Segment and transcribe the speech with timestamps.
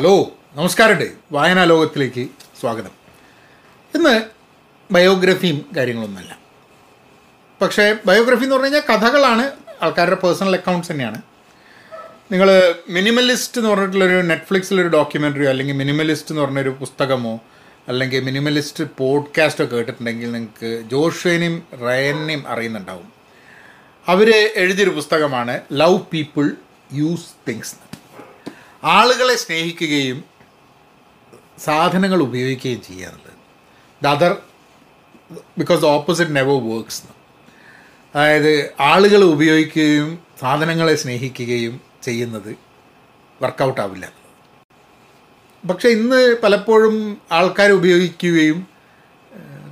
[0.00, 1.12] Hello നമസ്കാരമുണ്ട്.
[1.32, 2.28] വായനാ ലോകത്തിലേക്ക്
[2.60, 2.90] സ്വാഗതം.
[3.94, 4.22] ഇന്ന്
[4.90, 6.38] ബയോഗ്രഫിയും കാര്യങ്ങളൊന്നുമല്ല.
[7.62, 9.50] പക്ഷേ ബയോഗ്രഫി എന്ന് പറഞ്ഞു കഴിഞ്ഞാൽ കഥകളാണ്
[9.82, 11.22] ആൾക്കാരുടെ പേഴ്സണൽ അക്കൗണ്ട്സ് തന്നെയാണ്.
[12.32, 17.40] നിങ്ങൾ മിനിമലിസ്റ്റ് എന്ന് പറഞ്ഞിട്ടുള്ളൊരു നെറ്റ്ഫ്ലിക്സിലൊരു ഡോക്യുമെന്ററിയോ അല്ലെങ്കിൽ മിനിമലിസ്റ്റ് എന്ന് പറഞ്ഞൊരു പുസ്തകമോ
[17.88, 23.12] അല്ലെങ്കിൽ മിനിമലിസ്റ്റ് പോഡ്കാസ്റ്റോ കേട്ടിട്ടുണ്ടെങ്കിൽ നിങ്ങൾക്ക് ജോഷുവിനെയും റയനെയും അറിയുന്നുണ്ടാവും.
[24.06, 26.50] അവർ എഴുതിയൊരു പുസ്തകമാണ് ലവ് പീപ്പിൾ
[26.92, 27.89] യൂസ് തിങ്സ്
[28.84, 30.24] ആളുകളെ സ്നേഹിക്കുകയും
[31.58, 33.30] സാധനങ്ങൾ ഉപയോഗിക്കുകയും ചെയ്യുക
[34.02, 34.36] the other
[35.58, 37.02] because opposite never works
[38.14, 42.56] അതായത് ആളുകൾ ഉപയോഗിക്കുകയും സാധനങ്ങളെ സ്നേഹിക്കുകയും ചെയ്യുന്നത്
[43.42, 44.12] വർക്കൗട്ട് ആവില്ല.
[45.68, 48.66] പക്ഷേ ഇന്ന് പലപ്പോഴും ആൾക്കാർ ഉപയോഗിക്കുകയും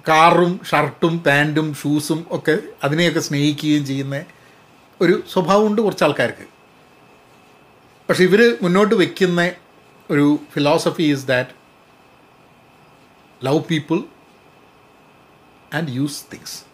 [0.09, 4.25] കാറും ഷർട്ടും പാന്റും ഷൂസും ഒക്കെ അതിനെയൊക്കെ സ്നേഹിക്കുകയും ചെയ്യുന്ന
[5.01, 6.58] ഒരു സ്വഭാവമുണ്ട് കുറച്ച് ആൾക്കാർക്ക്.
[8.09, 9.53] പക്ഷെ ഇവർ മുന്നോട്ട് വയ്ക്കുന്ന
[10.11, 11.51] ഒരു philosophy is that
[13.45, 13.99] love people
[15.75, 16.65] and use things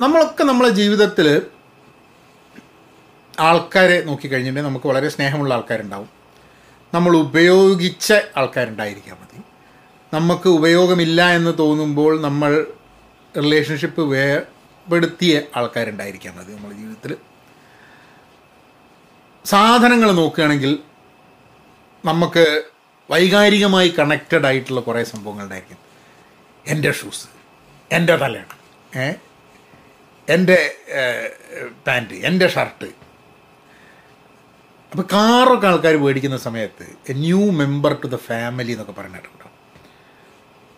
[0.00, 1.46] നമ്മളൊക്കെ നമ്മളെ ജീവിതത്തിൽ
[3.40, 6.08] ആൾക്കാരെ നോക്കിക്കഴിഞ്ഞിട്ടുണ്ടെങ്കിൽ നമുക്ക് വളരെ സ്നേഹമുള്ള ആൾക്കാരുണ്ടാവും.
[6.94, 9.42] നമ്മൾ ഉപയോഗിച്ച ആൾക്കാരുണ്ടായിരിക്കാം മതി.
[10.12, 12.66] നമുക്ക് ഉപയോഗമില്ല എന്ന് തോന്നുമ്പോൾ നമ്മൾ
[13.36, 17.16] റിലേഷൻഷിപ്പ് വേർപ്പെടുത്തിയ ആൾക്കാരുണ്ടായിരിക്കാം മതി നമ്മുടെ ജീവിതത്തിൽ
[19.44, 20.72] സാധനങ്ങൾ നോക്കുകയാണെങ്കിൽ
[22.04, 22.44] നമുക്ക്
[23.10, 25.80] വൈകാരികമായി കണക്റ്റഡ് ആയിട്ടുള്ള കുറേ സംഭവങ്ങളുണ്ടായിരിക്കും
[26.66, 27.26] എന്റെ ഷൂസ്
[27.90, 28.54] എന്റെ തലയാണ്
[30.28, 30.58] എന്റെ
[31.86, 32.88] പാന്റ് എന്റെ ഷർട്ട്
[34.92, 39.46] അപ്പോൾ കാറൊക്കെ ആൾക്കാർ മേടിക്കുന്ന സമയത്ത് a new member to the family എന്നൊക്കെ പറഞ്ഞിട്ടുണ്ടോ?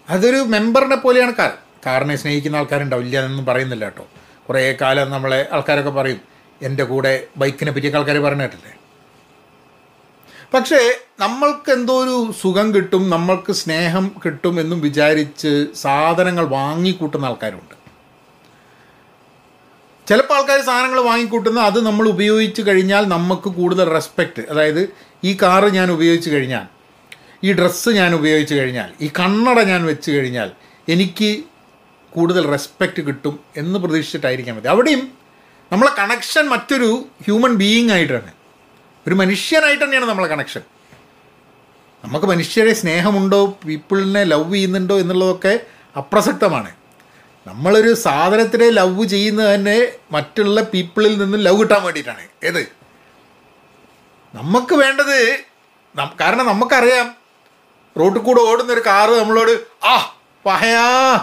[0.09, 1.53] അതൊരു മെമ്പറിനെ പോലെയാണ് കാർ
[1.87, 4.05] കാറിനെ സ്നേഹിക്കുന്ന ആൾക്കാരുണ്ടാവില്ല എന്നൊന്നും പറയുന്നില്ല കേട്ടോ.
[4.49, 6.21] കുറേ കാലം നമ്മളെ ആൾക്കാരൊക്കെ പറയും
[6.63, 8.73] എന്റെ കൂടെ ബൈക്കിനെ പറ്റിയൊക്കെ ആൾക്കാർ പറഞ്ഞിട്ടില്ലേ?
[10.55, 17.75] പക്ഷേ നമ്മൾക്ക് എന്തോ ഒരു സുഖം കിട്ടും നമ്മൾക്ക് സ്നേഹം കിട്ടും എന്നും വിചാരിച്ച് സാധനങ്ങൾ വാങ്ങിക്കൂട്ടുന്ന ആൾക്കാരുണ്ട്.
[20.09, 24.93] ചിലപ്പോൾ ആൾക്കാർ സാധനങ്ങൾ വാങ്ങിക്കൂട്ടുന്ന അത് നമ്മൾ ഉപയോഗിച്ച് കഴിഞ്ഞാൽ നമുക്ക് കൂടുതൽ റെസ്പെക്റ്റ് അതായത്
[25.25, 26.67] ഈ കാറ് ഞാൻ ഉപയോഗിച്ച് കഴിഞ്ഞാൽ
[27.45, 30.51] ഈ ഡ്രസ്സ് ഞാൻ ഉപയോഗിച്ച് കഴിഞ്ഞാൽ ഈ കണ്ണട ഞാൻ വെച്ച് കഴിഞ്ഞാൽ
[30.89, 31.43] എനിക്ക്
[32.11, 34.69] കൂടുതൽ റെസ്പെക്റ്റ് കിട്ടും എന്ന് പ്രതീക്ഷിച്ചിട്ടായിരിക്കാൻ മതി.
[34.69, 35.26] അവിടെയും
[35.73, 38.33] നമ്മളെ കണക്ഷൻ മറ്റൊരു ഹ്യൂമൻ ബീയിങ് ആയിട്ടാണ്.
[39.07, 40.61] ഒരു മനുഷ്യനായിട്ട് തന്നെയാണ് നമ്മളെ കണക്ഷൻ
[42.05, 45.61] നമുക്ക് മനുഷ്യരെ സ്നേഹമുണ്ടോ പീപ്പിളിനെ ലവ് ചെയ്യുന്നുണ്ടോ എന്നുള്ളതൊക്കെ
[45.97, 46.75] അപ്രസക്തമാണ്.
[47.47, 52.29] നമ്മളൊരു സാധനത്തിനെ ലവ് ചെയ്യുന്നത് തന്നെ മറ്റുള്ള പീപ്പിളിൽ നിന്നും ലവ് കിട്ടാൻ വേണ്ടിയിട്ടാണ്.
[52.45, 52.61] ഏത്?
[54.35, 55.41] നമുക്ക് വേണ്ടത്
[56.21, 57.15] കാരണം നമുക്കറിയാം
[58.01, 60.17] റോട്ടിൽ കൂടെ ഓടുന്ന ഒരു കാറ് നമ്മളോട് ആ
[60.47, 61.15] പഹയാ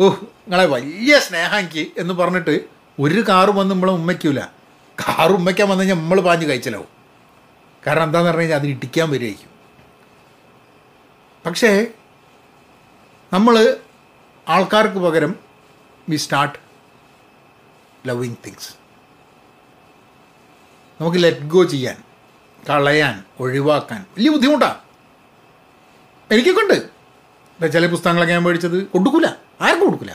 [0.00, 1.58] ഓഹ് നിങ്ങളെ വലിയ സ്നേഹം
[1.98, 4.40] എന്ന് പറഞ്ഞിട്ട് ഒരു കാറ് വന്ന് നമ്മളെ ഉമ്മയ്ക്കൂല.
[4.98, 6.90] കാറ് ഉമ്മയ്ക്കാൻ വന്നു കഴിഞ്ഞാൽ നമ്മൾ പാഞ്ഞ് കഴിച്ചലാവും
[7.86, 9.52] കാരണം എന്താണെന്ന് പറഞ്ഞു കഴിഞ്ഞാൽ അത് ഇടിക്കാൻ വരുമായിരിക്കും
[11.44, 11.70] പക്ഷേ
[13.34, 13.54] നമ്മൾ
[14.46, 15.32] ആൾക്കാർക്ക് പകരം
[16.10, 16.58] വി സ്റ്റാർട്ട്
[18.08, 18.72] ലവിങ് തിങ്സ്
[21.00, 21.96] നമുക്ക് ലെറ്റ് ഗോ ചെയ്യാൻ
[22.68, 24.80] കളയാൻ ഒഴിവാക്കാൻ വലിയ ബുദ്ധിമുട്ടാണ്
[26.30, 26.78] എനിക്കൊക്കെ ഉണ്ട്.
[27.74, 29.28] ചില പുസ്തകങ്ങളൊക്കെ ഞാൻ മേടിച്ചത് കൊടുക്കൂല.
[29.64, 30.12] ആർക്കും കൊടുക്കൂല.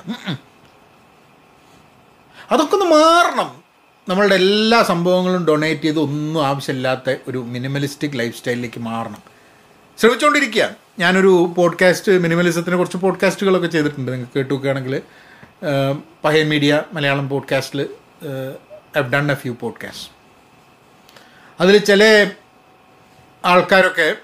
[2.51, 3.63] അതൊക്കെ ഒന്ന് മാറണം.
[4.09, 9.21] നമ്മളുടെ എല്ലാ സംഭവങ്ങളും ഡൊണേറ്റ് ചെയ്ത് ഒന്നും ആവശ്യമില്ലാത്ത ഒരു മിനിമലിസ്റ്റിക് ലൈഫ് സ്റ്റൈലിലേക്ക് മാറണം.
[9.97, 10.69] ശ്രമിച്ചുകൊണ്ടിരിക്കുക
[10.99, 14.11] ഞാനൊരു പോഡ്കാസ്റ്റ് മിനിമലിസത്തിനെ കുറച്ച് പോഡ്കാസ്റ്റുകളൊക്കെ ചെയ്തിട്ടുണ്ട്.
[14.11, 15.01] നിങ്ങൾക്ക് കേട്ടു നോക്കുകയാണെങ്കിൽ
[16.23, 17.89] പഹയ മീഡിയ മലയാളം പോഡ്കാസ്റ്റിൽ
[18.95, 20.11] have done a few podcast
[21.61, 22.31] അതിൽ ചില
[23.45, 24.15] ആൾക്കാരൊക്കെ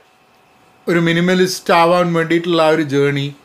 [0.88, 3.35] ഒരു മിനിമലിസ്റ്റ് ആവാൻ വേണ്ടിയിട്ടുള്ള ആ ഒരു ജേണി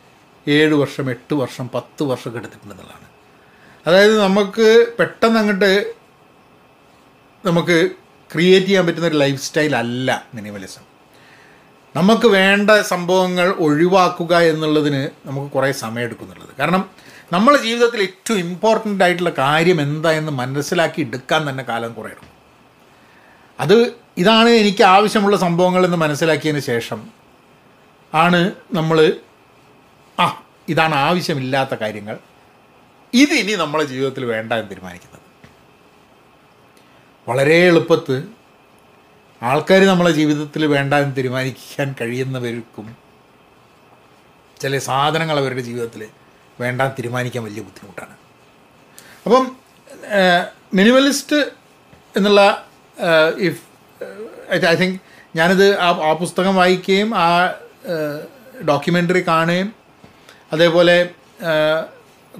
[0.48, 3.11] ഏഴ് വർഷം എട്ട് വർഷം പത്ത് വർഷമൊക്കെ എടുത്തിട്ടുണ്ടെന്നുള്ളതാണ്.
[3.86, 4.66] അതായത് നമുക്ക്
[4.98, 5.72] പെട്ടെന്ന് അങ്ങോട്ട്
[7.46, 7.76] നമുക്ക്
[8.30, 10.84] ക്രിയേറ്റ് ചെയ്യാൻ പറ്റുന്ന ഒരു ലൈഫ് സ്റ്റൈൽ അല്ല മിനിമലിസം
[11.94, 16.52] നമുക്ക് വേണ്ട സംഭവങ്ങൾ ഒഴിവാക്കുക എന്നുള്ളതിന് നമുക്ക് കുറേ സമയം എടുക്കുന്നുള്ളത്.
[16.60, 16.82] കാരണം
[17.32, 22.30] നമ്മളെ ജീവിതത്തിൽ ഏറ്റവും ഇമ്പോർട്ടന്റ് ആയിട്ടുള്ള കാര്യം എന്താ എന്ന് മനസ്സിലാക്കി എടുക്കാൻ തന്നെ കാലം കുറേ എടുക്കും.
[23.58, 23.76] അത്
[24.22, 27.00] ഇതാണ് എനിക്ക് ആവശ്യമുള്ള സംഭവങ്ങൾ എന്ന് മനസ്സിലാക്കിയതിന് ശേഷം
[28.12, 28.40] ആണ്
[28.78, 28.98] നമ്മൾ
[30.18, 30.26] ആ
[30.68, 32.16] ഇതാണ് ആവശ്യമില്ലാത്ത കാര്യങ്ങൾ.
[33.14, 35.20] ഇത് ഇനി നമ്മളെ ജീവിതത്തിൽ വേണ്ട എന്ന് തീരുമാനിക്കുന്നത്.
[37.28, 38.22] വളരെ എളുപ്പത്ത്
[39.42, 42.96] ആൾക്കാർ നമ്മളെ ജീവിതത്തിൽ വേണ്ട എന്ന് തീരുമാനിക്കാൻ കഴിയുന്നവർക്കും
[44.60, 46.08] ചില സാധനങ്ങൾ അവരുടെ ജീവിതത്തിൽ
[46.60, 48.16] വേണ്ട തീരുമാനിക്കാൻ വലിയ ബുദ്ധിമുട്ടാണ്.
[49.24, 49.56] അപ്പം
[50.74, 51.36] മിനിമലിസ്റ്റ്
[52.16, 52.66] എന്നുള്ള
[53.38, 53.62] ഇഫ്
[54.70, 55.00] ഐ തിങ്ക്
[55.36, 57.28] ഞാനിത് ആ ആ പുസ്തകം വായിക്കുകയും ആ
[58.68, 59.72] ഡോക്യുമെന്ററി കാണുകയും
[60.52, 61.08] അതേപോലെ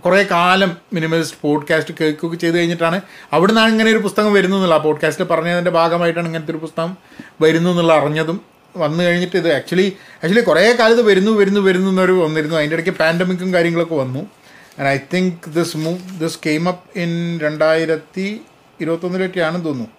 [0.01, 3.01] കുറേ കാലം മിനിമലിസ്റ്റ് പോഡ്കാസ്റ്റ് കേൾക്കുകയൊക്കെ ചെയ്ത് കഴിഞ്ഞിട്ടാണ്
[3.33, 4.75] അവിടെ നിന്നാണ് ഇങ്ങനെ ഒരു പുസ്തകം വരുന്നു എന്നുള്ള.
[4.75, 6.97] ആ പോഡ്കാസ്റ്റിൽ പറഞ്ഞതിന്റെ ഭാഗമായിട്ടാണ് ഇങ്ങനത്തെ ഒരു പുസ്തകം
[7.41, 8.41] വരുന്നു എന്നുള്ള അറിഞ്ഞതും
[8.77, 12.57] വന്നു കഴിഞ്ഞിട്ട് ഇത് ആക്ച്വലി ആക്ച്വലി കുറേ കാലത്ത് വരുന്നു വരുന്നു വരുന്നു എന്നൊരു വന്നിരുന്നു.
[12.57, 14.21] അതിന്റെ ഇടയ്ക്ക് പാൻഡമിക്കും കാര്യങ്ങളൊക്കെ വന്നു.
[14.79, 18.41] And I think this move this came up in രണ്ടായിരത്തി
[18.81, 19.91] ഇരുപത്തൊന്നിലൊക്കെയാണെന്ന് തോന്നുന്നു.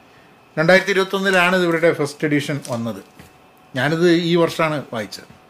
[0.59, 3.03] രണ്ടായിരത്തി ഇരുപത്തൊന്നിലാണ് ഇത് ഇവരുടെ ഫസ്റ്റ് എഡിഷൻ വന്നത്.
[3.75, 5.43] ഞാനിത് ഈ വർഷമാണ് വായിച്ചത്.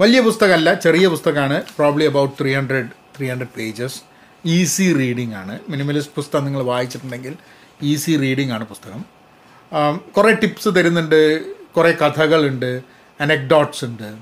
[0.00, 1.62] വലിയ പുസ്തകമല്ല ചെറിയ പുസ്തകമാണ്.
[1.62, 4.00] Probably about three hundred three hundred pages
[4.44, 5.58] easy reading ആണ്.
[5.68, 7.36] മിനിമലിസ്റ്റ് പുസ്തകം നിങ്ങൾ വായിച്ചിട്ടുണ്ടെങ്കിൽ
[7.82, 9.04] ഈസി റീഡിംഗ് ആണ് പുസ്തകം.
[10.16, 11.44] കുറേ ടിപ്സ് തരുന്നുണ്ട്.
[11.72, 12.82] കുറേ കഥകളുണ്ട്.
[13.20, 14.16] അനക്ഡോട്ട്സ് ഉണ്ട്.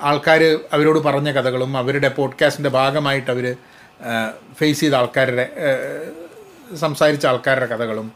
[0.00, 3.56] ആൾക്കാർ അവരോട് പറഞ്ഞ കഥകളും അവരുടെ പോഡ്കാസ്റ്റിന്റെ ഭാഗമായിട്ട് അവർ
[4.54, 5.52] ഫേസ് ചെയ്ത ആൾക്കാരുടെ
[6.74, 8.12] സംസാരിച്ച ആൾക്കാരുടെ കഥകളും.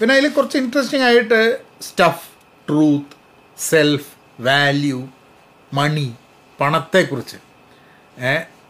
[0.00, 2.28] പിന്നെ അതിൽ കുറച്ച് ഇൻട്രസ്റ്റിംഗ് ആയിട്ട് stuff
[2.68, 3.16] truth
[3.58, 4.08] self
[4.40, 5.08] value
[5.72, 6.14] money
[6.60, 7.36] പണത്തെക്കുറിച്ച്.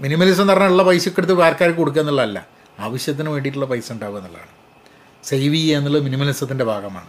[0.03, 2.47] Minimalism എന്ന് പറഞ്ഞാൽ ഉള്ള പൈസക്ക് എടുത്ത് ആൾക്കാർക്ക് കൊടുക്കുക എന്നുള്ളതല്ല.
[2.79, 4.53] ആവശ്യത്തിന് വേണ്ടിയിട്ടുള്ള പൈസ ഉണ്ടാവുക എന്നുള്ളതാണ്.
[5.25, 7.09] സേവ് ചെയ്യുക എന്നുള്ളത് മിനിമലിസത്തിന്റെ ഭാഗമാണ്.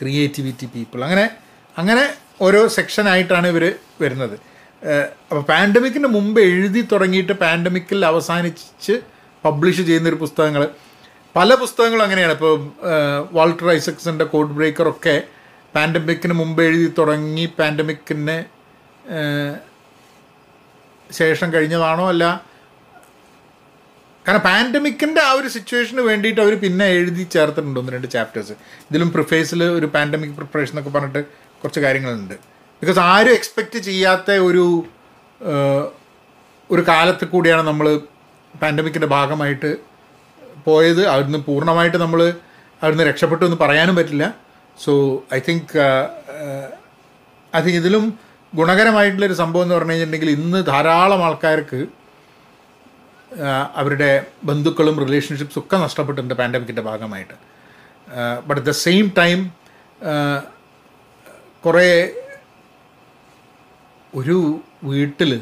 [0.00, 1.04] Creativity people.
[1.04, 1.30] അങ്ങനെ
[1.78, 4.40] അങ്ങനെ ഓരോ സെക്ഷനായിട്ടാണ് ഇവർ വരുന്നത്.
[5.30, 9.00] അപ്പോൾ പാൻഡമിക്കിന് മുമ്പ് എഴുതി തുടങ്ങിയിട്ട് പാൻഡമിക്കിൽ അവസാനിച്ച്
[9.44, 10.68] പബ്ലിഷ് ചെയ്യുന്നൊരു പുസ്തകങ്ങൾ
[11.36, 12.32] പല പുസ്തകങ്ങളും അങ്ങനെയാണ്.
[12.32, 12.70] ഇപ്പോൾ
[13.32, 15.22] വാൾട്ടർ ഐസക്സിന്റെ കോഡ് ബ്രേക്കറൊക്കെ
[15.74, 18.44] പാൻഡമിക്കിന് മുമ്പ് എഴുതി തുടങ്ങി പാൻഡമിക്കിന്
[21.18, 22.24] ശേഷം കഴിഞ്ഞതാണോ അല്ല?
[24.26, 28.54] കാരണം പാൻഡമിക്കിന്റെ ആ ഒരു സിറ്റുവേഷന് വേണ്ടിയിട്ട് അവർ പിന്നെ എഴുതി ചേർത്തിട്ടുണ്ട് ഒന്ന് രണ്ട് ചാപ്റ്റേഴ്സ്
[28.90, 31.22] ഇതിലും പ്രിഫേസിൽ ഒരു പാൻഡമിക് പ്രിപ്പറേഷൻ എന്നൊക്കെ പറഞ്ഞിട്ട്
[31.62, 32.36] കുറച്ച് കാര്യങ്ങളുണ്ട്.
[32.82, 34.64] ബിക്കോസ് ആരും എക്സ്പെക്റ്റ് ചെയ്യാത്ത ഒരു
[36.70, 37.86] ഒരു കാലത്ത് കൂടിയാണ് നമ്മൾ
[38.62, 39.70] പാൻഡമിക്കിന്റെ ഭാഗമായിട്ട്
[40.66, 41.02] പോയത്.
[41.12, 42.20] അവിടുന്ന് പൂർണമായിട്ട് നമ്മൾ
[42.82, 44.26] അവിടുന്ന് രക്ഷപ്പെട്ടു എന്ന് പറയാനും പറ്റില്ല.
[44.84, 44.92] So
[45.36, 45.72] I think
[47.56, 48.04] I think ഇതിലും
[48.54, 51.86] ഗുണകരമായിട്ടുള്ളൊരു സംഭവം എന്ന് പറഞ്ഞു കഴിഞ്ഞിട്ടുണ്ടെങ്കിൽ ഇന്ന് ധാരാളം ആൾക്കാർക്ക്
[53.74, 57.34] അവരുടെ ബന്ധുക്കളും റിലേഷൻഷിപ്സും ഒക്കെ നഷ്ടപ്പെട്ടിട്ടുണ്ട് പാൻഡമിക്കിന്റെ ഭാഗമായിട്ട്.
[58.46, 59.38] But at the same time
[61.64, 62.10] കുറേ
[64.14, 65.32] ഒരു വീട്ടിൽ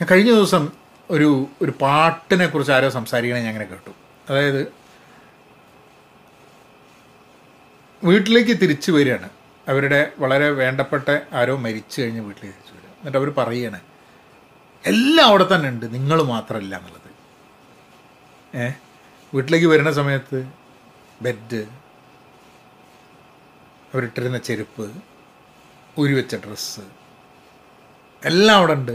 [0.00, 0.72] ഞാൻ കഴിഞ്ഞ ദിവസം
[1.10, 3.90] ഒരു ഒരു പാട്ടിനെ കുറിച്ച് ആരോ സംസാരിക്കണേ ഞാൻ അങ്ങനെ കേട്ടു.
[4.30, 4.72] അതായത്
[8.04, 9.28] വീട്ടിലേക്ക് തിരിച്ചു വരികയാണ്.
[9.70, 12.92] അവരുടെ വളരെ വേണ്ടപ്പെട്ട ആരോ മരിച്ചു കഴിഞ്ഞ് വീട്ടിൽ തിരിച്ചു വരും.
[12.96, 13.76] എന്നിട്ട് അവർ പറയണ
[14.86, 17.10] എല്ലാം അവിടെ തന്നെ ഉണ്ട് നിങ്ങൾ മാത്രമല്ല എന്നുള്ളത്.
[18.56, 18.70] ഏ?
[19.34, 20.38] വീട്ടിലേക്ക് വരുന്ന സമയത്ത്
[21.22, 21.60] ബെഡ്
[23.94, 24.86] അവരിട്ടിരുന്ന ചെരുപ്പ്
[25.98, 26.84] ഉരുവെച്ച വെച്ച ഡ്രസ്സ്
[28.22, 28.94] എല്ലാം അവിടെ ഉണ്ട്.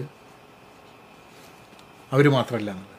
[2.12, 2.94] അവർ മാത്രമല്ല എന്നുള്ളത്.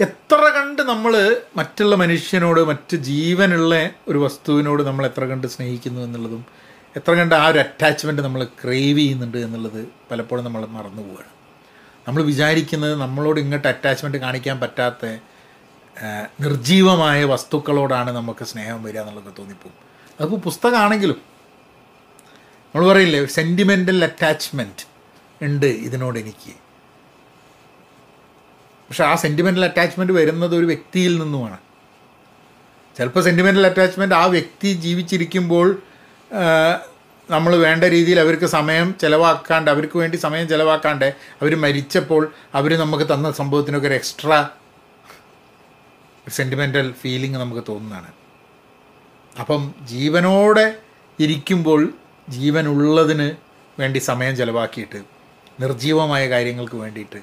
[0.00, 1.12] എത്ര കണ്ട് നമ്മൾ
[1.56, 3.74] മറ്റുള്ള മനുഷ്യനോട് മറ്റ് ജീവനുള്ള
[4.08, 6.42] ഒരു വസ്തുവിനോട് നമ്മൾ എത്ര കണ്ട് സ്നേഹിക്കുന്നു എന്നുള്ളതും
[6.96, 11.32] എത്ര കണ്ട ആ ഒരു അറ്റാച്ച്മെന്റ് നമ്മൾ ക്രേവ് ചെയ്യുന്നുണ്ട് എന്നുള്ളത് പലപ്പോഴും നമ്മൾ മറന്നു പോവുകയാണ്.
[12.06, 15.04] നമ്മൾ വിചാരിക്കുന്നത് നമ്മളോട് ഇങ്ങോട്ട് അറ്റാച്ച്മെന്റ് കാണിക്കാൻ പറ്റാത്ത
[16.40, 19.78] നിർജീവമായ വസ്തുക്കളോടാണ് നമുക്ക് സ്നേഹം വരിക എന്നുള്ളത് തോന്നിപ്പോകും
[20.18, 21.18] അതിപ്പോൾ പുസ്തകമാണെങ്കിലും
[22.74, 24.84] നമ്മൾ പറയില്ലേ സെന്റിമെന്റൽ അറ്റാച്ച്മെന്റ്
[25.44, 26.52] ഉണ്ട് ഇതിനോട് എനിക്ക്.
[28.88, 31.58] പക്ഷെ ആ സെന്റിമെന്റൽ അറ്റാച്ച്മെന്റ് വരുന്നത് ഒരു വ്യക്തിയിൽ നിന്നുമാണ്.
[32.96, 35.68] ചിലപ്പോൾ സെന്റിമെന്റൽ അറ്റാച്ച്മെന്റ് ആ വ്യക്തി ജീവിച്ചിരിക്കുമ്പോൾ
[37.30, 41.04] നമ്മൾ വേണ്ട രീതിയിൽ അവർക്ക് സമയം ചിലവാക്കാണ്ട് അവർക്ക് വേണ്ടി സമയം ചിലവാക്കാണ്ട്
[41.42, 44.50] അവർ മരിച്ചപ്പോൾ അവർ നമുക്ക് തന്ന സംഭവത്തിനൊക്കെ ഒരു എക്സ്ട്രാ
[46.28, 48.10] സെന്റിമെന്റൽ ഫീലിംഗ് നമുക്ക് തോന്നുന്നതാണ്.
[49.40, 50.66] അപ്പം ജീവനോടെ
[51.18, 51.92] ഇരിക്കുമ്പോൾ
[52.28, 53.28] ജീവനുള്ളതിന്
[53.80, 55.00] വേണ്ടി സമയം ചിലവാക്കിയിട്ട്
[55.60, 57.20] നിർജീവമായ കാര്യങ്ങൾക്ക് വേണ്ടിയിട്ട്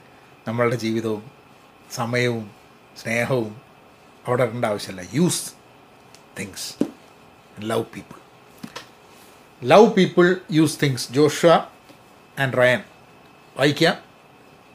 [0.48, 1.32] നമ്മളുടെ ജീവിതവും
[1.96, 2.52] സമയവും
[2.98, 3.62] സ്നേഹവും
[4.28, 5.10] അവിടെ ഇടേണ്ട ആവശ്യമില്ല.
[5.14, 5.52] Use
[6.40, 6.68] things
[7.62, 8.21] love people
[9.64, 12.82] love people use things Joshua and Ryan
[13.58, 13.98] വായിക്കാം.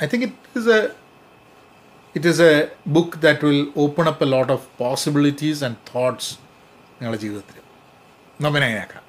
[0.05, 0.81] I think it is a
[2.17, 6.35] it is a book that will open up a lot of possibilities and thoughts
[7.01, 7.61] നിങ്ങളുടെ ജീവിതത്തിൽ.
[8.41, 9.06] നമ്മനെ അങ്ങനെയാക്കാം